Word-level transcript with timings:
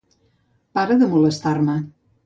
Para 0.79 0.97
de 1.03 1.11
molestar-me. 1.13 1.81